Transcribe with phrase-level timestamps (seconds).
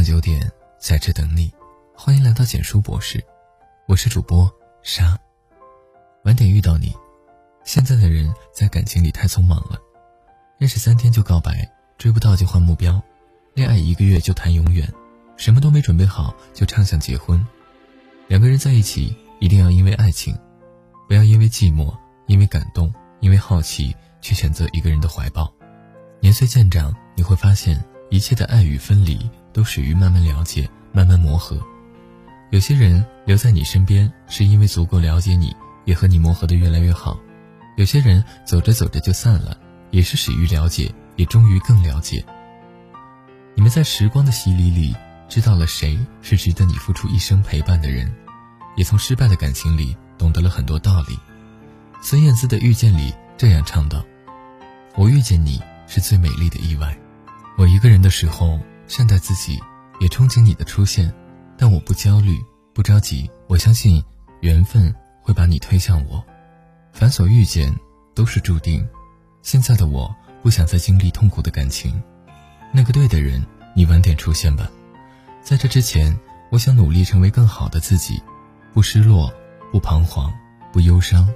[0.00, 1.52] 晚九点在这等你，
[1.94, 3.22] 欢迎来到简书博士，
[3.86, 4.50] 我是主播
[4.82, 5.14] 沙。
[6.24, 6.96] 晚点遇到你，
[7.64, 9.78] 现在的人在感情里太匆忙了，
[10.56, 12.98] 认识三天就告白，追不到就换目标，
[13.52, 14.90] 恋爱一个月就谈永远，
[15.36, 17.46] 什么都没准备好就畅想结婚。
[18.26, 20.34] 两个人在一起一定要因为爱情，
[21.08, 21.94] 不要因为寂寞、
[22.26, 22.90] 因为感动、
[23.20, 25.52] 因为好奇去选择一个人的怀抱。
[26.20, 27.78] 年岁渐长，你会发现。
[28.10, 29.18] 一切的爱与分离
[29.52, 31.58] 都始于慢慢了解、慢慢磨合。
[32.50, 37.16] 有些人留在你身边，是因为足够了解你，也和你磨合的越来越好；
[37.76, 39.56] 有些人走着走着就散了，
[39.92, 42.24] 也是始于了解，也终于更了解。
[43.54, 44.94] 你们在时光的洗礼里，
[45.28, 48.12] 知道了谁是值得你付出一生陪伴的人，
[48.76, 51.16] 也从失败的感情里懂得了很多道理。
[52.02, 54.04] 孙燕姿的《遇见》里这样唱道
[54.96, 56.96] ：“我遇见你是最美丽的意外。”
[57.56, 59.60] 我一个人的时候，善待自己，
[60.00, 61.12] 也憧憬你的出现，
[61.58, 62.38] 但我不焦虑，
[62.72, 63.30] 不着急。
[63.48, 64.02] 我相信
[64.40, 66.24] 缘分会把你推向我，
[66.92, 67.74] 凡所遇见
[68.14, 68.86] 都是注定。
[69.42, 72.02] 现在的我不想再经历痛苦的感情，
[72.72, 74.70] 那个对的人，你晚点出现吧。
[75.42, 76.18] 在这之前，
[76.50, 78.22] 我想努力成为更好的自己，
[78.72, 79.32] 不失落，
[79.70, 80.32] 不彷徨，
[80.72, 81.28] 不忧伤，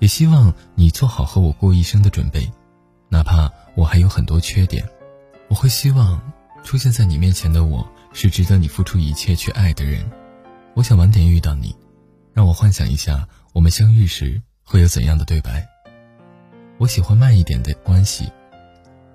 [0.00, 2.50] 也希望你做好和我过一生的准备，
[3.08, 4.86] 哪怕我还有很多缺点。
[5.48, 6.20] 我会希望
[6.64, 10.08] 出现在你面前的我是值得你付出一切去爱的人。
[10.74, 11.74] 我想晚点遇到你，
[12.34, 15.66] 让我幻想一下我们相遇时会有怎样的对白。
[16.78, 18.30] 我喜欢慢一点的关系。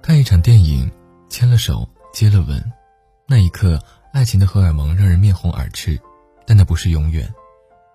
[0.01, 0.89] 看一场电影，
[1.29, 2.71] 牵了手，接了吻，
[3.27, 3.79] 那一刻，
[4.13, 5.99] 爱情的荷尔蒙让人面红耳赤，
[6.47, 7.31] 但那不是永远。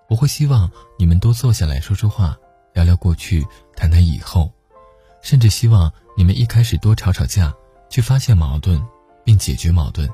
[0.08, 2.36] 我会希望你们多坐下来说说话，
[2.74, 4.52] 聊聊过去，谈谈以后，
[5.20, 7.52] 甚至希望你们一开始多吵吵架。
[7.88, 8.80] 去发现矛盾，
[9.24, 10.08] 并解决矛盾。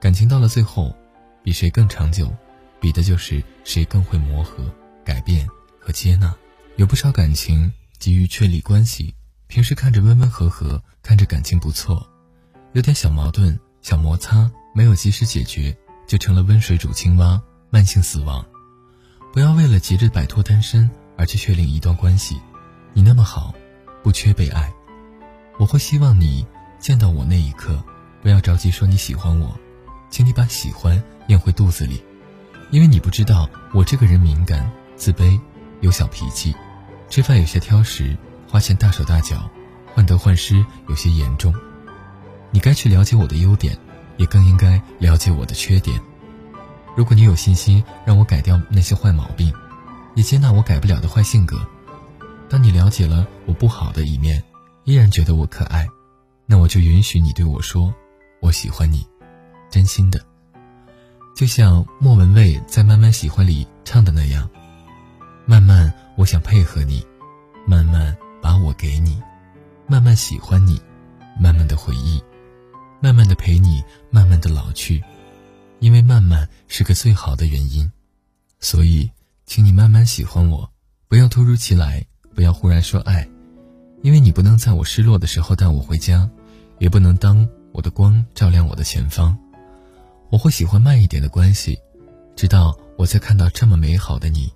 [0.00, 0.94] 感情到了最后，
[1.42, 2.32] 比谁更长久，
[2.80, 4.64] 比的就是谁更会磨合、
[5.04, 5.46] 改变
[5.80, 6.34] 和接纳。
[6.76, 9.14] 有不少感情急于确立关系，
[9.46, 12.06] 平时看着温温和和，看着感情不错，
[12.72, 15.76] 有点小矛盾、小摩擦，没有及时解决，
[16.08, 18.44] 就成了温水煮青蛙，慢性死亡。
[19.32, 22.40] 不要为了急着摆脱单身而去确立一段关系。
[22.92, 23.54] 你那么好，
[24.02, 24.72] 不缺被爱。
[25.58, 26.46] 我会希望你。
[26.82, 27.80] 见到我那一刻，
[28.20, 29.56] 不要着急说你喜欢我，
[30.10, 32.02] 请你把喜欢咽回肚子里，
[32.72, 35.38] 因为你不知道我这个人敏感、自卑、
[35.80, 36.52] 有小脾气，
[37.08, 38.16] 吃饭有些挑食，
[38.48, 39.48] 花钱大手大脚，
[39.94, 40.56] 患得患失
[40.88, 41.54] 有些严重。
[42.50, 43.78] 你该去了解我的优点，
[44.16, 46.00] 也更应该了解我的缺点。
[46.96, 49.54] 如果你有信心让我改掉那些坏毛病，
[50.16, 51.64] 也接纳我改不了的坏性格，
[52.48, 54.42] 当你了解了我不好的一面，
[54.82, 55.86] 依然觉得我可爱。
[56.52, 57.90] 那我就允许你对我说
[58.40, 59.06] ：“我喜欢你，
[59.70, 60.22] 真心的。”
[61.34, 64.46] 就像莫文蔚在《慢慢喜欢》里唱的那样
[65.48, 67.02] ：“慢慢，我想配合你，
[67.66, 69.18] 慢慢把我给你，
[69.86, 70.78] 慢慢喜欢你，
[71.40, 72.22] 慢慢的回忆，
[73.00, 75.02] 慢慢的陪你，慢慢的老去。
[75.78, 77.90] 因为慢慢是个最好的原因，
[78.60, 79.10] 所以，
[79.46, 80.70] 请你慢慢喜欢我，
[81.08, 83.26] 不要突如其来，不要忽然说爱，
[84.02, 86.28] 因为你不能在我失落的时候带我回家。”
[86.82, 89.38] 也不能当我的光照亮我的前方，
[90.30, 91.78] 我会喜欢慢一点的关系，
[92.34, 94.52] 直到我在看到这么美好的你，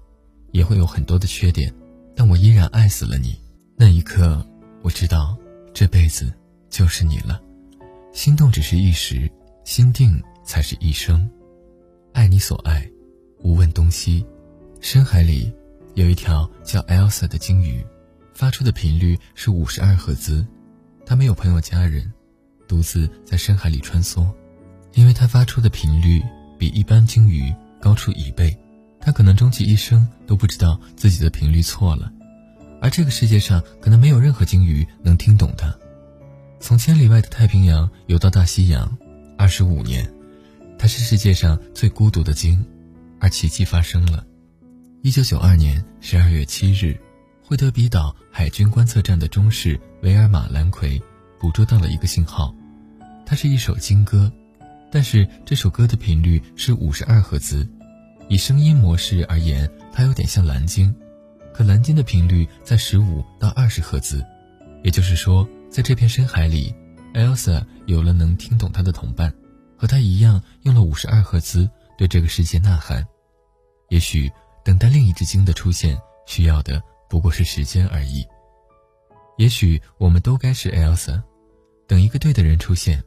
[0.51, 1.73] 也会有很多的缺点，
[2.17, 3.41] 但我依然爱死了你。
[3.77, 4.45] 那一刻，
[4.83, 5.39] 我知道
[5.73, 6.35] 这辈子
[6.69, 7.41] 就是你了。
[8.13, 9.31] 心动只是一时，
[9.63, 11.31] 心定才是一生。
[12.13, 12.91] 爱你所爱，
[13.39, 14.27] 无问东西。
[14.81, 15.55] 深海里
[15.95, 17.87] 有一条叫 Elsa 的鲸鱼，
[18.35, 20.45] 发出的频率是五十二赫兹，
[21.07, 22.13] 它没有朋友家人。
[22.69, 24.27] 独自在深海里穿梭，
[24.95, 26.23] 因为它发出的频率
[26.59, 28.57] 比一般鲸鱼高出一倍，
[29.01, 32.13] 它可能终其一生都不知道自己的频率错了，
[32.81, 35.75] 而这个世界上可能没有任何鲸鱼能听懂它。
[36.59, 38.97] 从千里外的太平洋游到大西洋，
[39.39, 40.11] 二十五年，
[40.79, 42.65] 它是世界上最孤独的鲸，
[43.21, 44.25] 而奇迹发生了。
[45.03, 46.99] 一九九二年十二月七日，
[47.45, 51.01] 惠德比岛海军观测站的中士维尔马兰奎。
[51.39, 52.53] 捕捉到了一个信号，
[53.27, 54.33] 它是一首鲸歌，
[54.89, 57.69] 但是这首歌的频率是五十二赫兹。
[58.29, 60.95] 以声音模式而言，它有点像蓝鲸，
[61.53, 64.25] 可蓝鲸的频率在十五到二十赫兹。
[64.85, 66.73] 也就是说，在这片深海里
[67.15, 69.35] ，Elsa 有了能听懂它的同伴，
[69.77, 71.69] 和它一样用了五十二赫兹
[71.99, 73.05] 对这个世界呐喊。
[73.89, 74.31] 也许
[74.65, 76.81] 等待另一只鲸的出现，需要的
[77.11, 78.25] 不过是时间而已。
[79.37, 81.21] 也许我们都该是 Elsa。
[81.89, 83.01] 等一个对的人出现，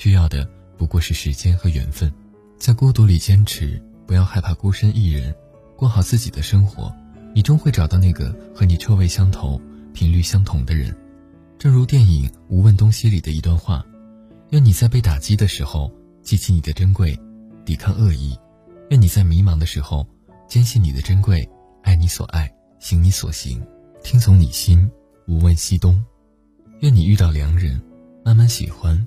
[0.00, 0.48] 需要的
[0.78, 2.10] 不过是时间和缘分。
[2.58, 5.34] 在孤独里坚持，不要害怕孤身一人，
[5.76, 6.90] 过好自己的生活，
[7.34, 9.60] 你终会找到那个和你臭味相投、
[9.92, 10.96] 频率相同的人。
[11.58, 13.84] 正如电影《无问东西》里的一段话
[14.52, 15.92] ：“愿你在被打击的时候
[16.22, 17.14] 记起你的珍贵，
[17.66, 18.34] 抵抗恶意；
[18.88, 20.08] 愿你在迷茫的时候
[20.48, 21.46] 坚信你的珍贵，
[21.82, 23.62] 爱你所爱，行你所行，
[24.02, 24.90] 听从你心，
[25.28, 26.02] 无问西东。
[26.80, 27.78] 愿你遇到良人，
[28.24, 29.06] 慢慢喜欢，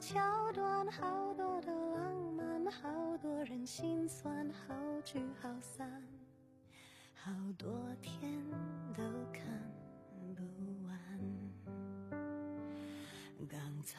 [0.00, 2.88] 桥段，好多的浪漫，好
[3.18, 4.74] 多人心酸，好
[5.04, 6.02] 聚好散，
[7.14, 7.70] 好多
[8.00, 8.42] 天
[8.96, 9.44] 都看
[10.34, 10.42] 不
[10.86, 10.98] 完。
[13.46, 13.98] 刚才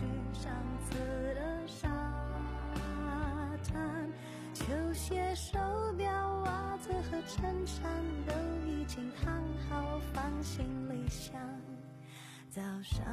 [0.00, 0.50] 去上
[0.88, 0.96] 次
[1.34, 1.90] 的沙
[3.70, 4.08] 滩，
[4.54, 4.64] 球
[4.94, 5.58] 鞋、手
[5.98, 6.10] 表、
[6.44, 7.90] 袜子和衬衫
[8.26, 8.32] 都
[8.66, 11.38] 已经烫好，放行李箱。
[12.48, 13.04] 早上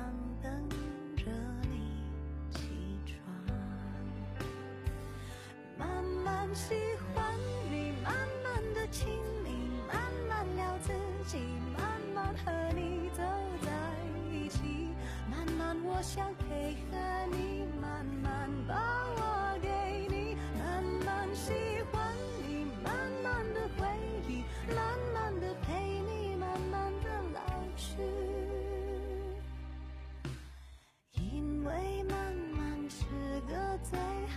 [0.41, 0.69] 等
[1.17, 1.25] 着
[1.63, 2.01] 你
[2.51, 2.69] 起
[3.05, 3.19] 床，
[5.77, 5.85] 慢
[6.23, 6.73] 慢喜
[7.13, 7.35] 欢
[7.69, 8.13] 你，慢
[8.43, 9.09] 慢的亲
[9.43, 9.49] 密，
[9.89, 9.97] 慢
[10.29, 10.93] 慢聊自
[11.25, 11.37] 己，
[11.77, 11.83] 慢
[12.15, 13.21] 慢和你走
[13.61, 13.69] 在
[14.31, 14.87] 一起，
[15.29, 16.33] 慢慢我想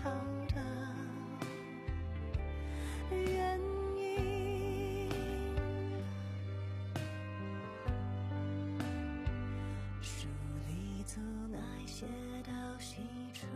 [0.03, 0.11] 好
[0.49, 0.57] 的
[3.11, 3.61] 原
[3.99, 5.11] 因，
[10.01, 10.27] 书
[10.69, 12.07] 里总爱写
[12.47, 12.97] 到喜
[13.35, 13.47] 出。